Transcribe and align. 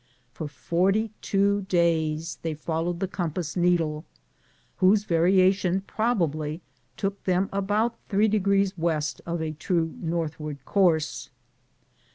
For 0.33 0.47
forty 0.47 1.11
two 1.21 1.61
days 1.69 2.39
they 2.41 2.55
followed 2.55 2.99
the 2.99 3.07
compass 3.07 3.55
needle, 3.55 4.03
whose 4.77 5.03
variation 5.03 5.81
probably 5.81 6.63
took 6.97 7.23
them 7.25 7.49
about 7.53 7.99
three 8.09 8.27
degrees 8.27 8.75
west 8.75 9.21
of 9.27 9.43
a 9.43 9.51
true 9.51 9.93
northward 10.01 10.65
course. 10.65 11.29